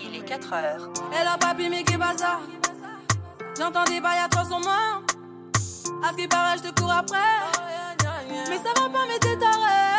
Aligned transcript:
Il 0.00 0.16
est 0.16 0.24
4 0.24 0.52
heures. 0.54 0.88
Elle 1.12 1.26
a 1.26 1.36
papi 1.36 1.68
mais 1.68 1.84
qui 1.84 1.96
bazar. 1.96 2.40
J'entends 3.58 3.84
des 3.84 4.00
bails 4.00 4.20
à 4.24 4.28
toi 4.28 4.42
sur 4.44 4.58
moi. 4.60 5.02
À 6.02 6.12
ce 6.12 6.16
qui 6.16 6.26
paraît, 6.26 6.56
je 6.56 6.70
te 6.70 6.80
cours 6.80 6.92
après. 6.92 7.18
Mais 8.48 8.56
ça 8.56 8.80
va 8.80 8.88
pas, 8.88 9.04
mais 9.06 9.18
t'es 9.18 9.36
taré. 9.36 9.96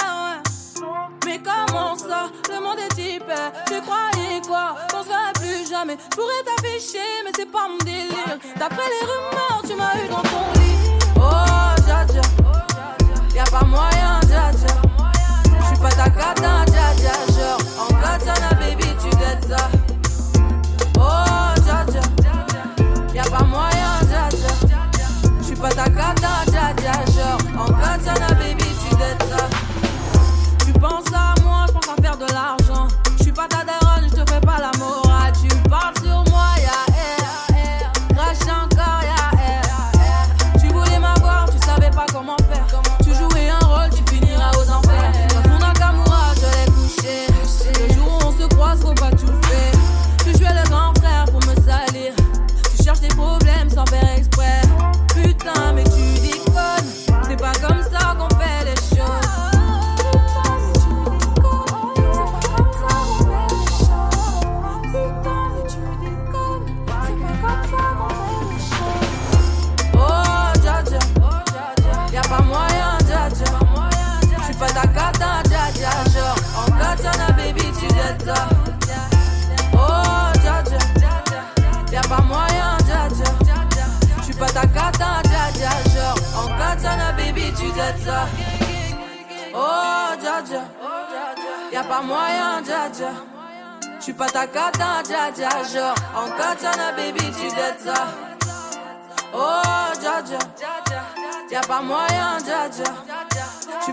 Mais 1.25 1.39
comment 1.39 1.95
ça 1.95 2.29
Le 2.49 2.59
monde 2.59 2.79
est 2.79 2.97
hyper. 2.97 3.51
Tu 3.67 3.81
croyais 3.81 4.41
quoi? 4.47 4.75
Qu'on 4.91 5.03
se 5.03 5.09
verrait 5.09 5.33
plus 5.35 5.69
jamais. 5.69 5.97
Je 6.11 6.15
pourrais 6.15 6.43
t'afficher, 6.43 7.23
mais 7.23 7.31
c'est 7.35 7.51
pas 7.51 7.67
mon 7.69 7.77
délire. 7.77 8.37
D'après 8.55 8.77
les 8.77 9.05
rumeurs, 9.05 9.61
tu 9.67 9.75
m'as 9.75 9.95
eu 10.03 10.07
dans 10.09 10.26
Genre, 28.03 28.13
en 28.13 28.15
katana, 28.17 28.46
moyen, 82.37 82.77
dja 82.87 83.01
dja. 83.09 83.29
Pas 84.39 84.53
ta 84.53 84.65
cata, 84.67 85.21
dja 85.23 85.43
dja. 85.57 85.71
Genre, 85.93 86.19
en 86.39 86.47
katana, 86.59 87.11
baby, 87.17 87.51
tu 87.57 87.71
dettes 87.71 88.03
ça. 88.05 88.27
Oh, 89.53 90.09
dja 90.21 90.41
dja. 90.47 90.63
Y'a 91.73 91.83
pas 91.83 92.01
moyen, 92.01 92.61
dja 92.63 92.89
dja. 92.93 93.11
Pas 94.17 94.31
ta 94.31 94.45
cata, 94.45 95.01
dja 95.03 95.31
dja. 95.37 95.49
Genre, 95.71 95.95
en 96.15 96.29
katana, 96.37 96.91
baby, 96.97 97.25
tu 97.39 97.47
dettes 97.55 97.81
ça. 97.85 97.99
Oh, 99.33 99.89
dja 100.01 100.21
dja. 100.27 100.39
Y'a 101.51 101.61
pas 101.61 101.81
moyen, 101.81 102.37
dja 102.45 102.61
dja. 102.69 102.89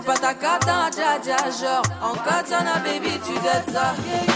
Pas 0.05 0.19
ta 0.23 0.33
cata, 0.33 0.89
dja 0.91 1.17
dja. 1.23 1.37
Genre, 1.59 1.81
en 2.07 2.15
katana, 2.27 2.75
baby, 2.85 3.19
tu 3.25 3.33
dettes 3.45 3.71
ça. 3.73 4.34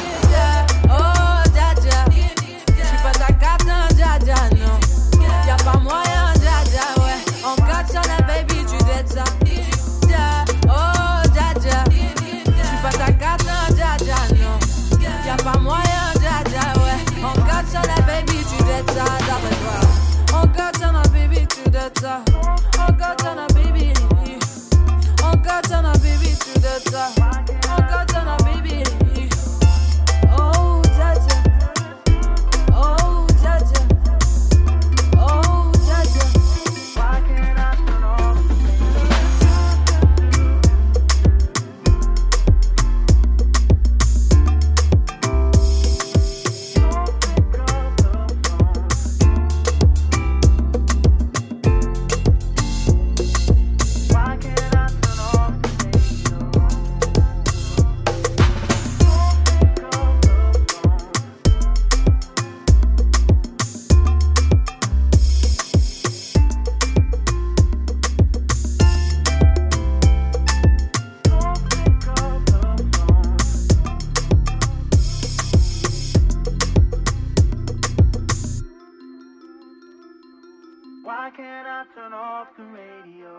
cannot 81.35 81.87
turn 81.95 82.13
off 82.13 82.47
the 82.57 82.63
radio. 82.63 83.29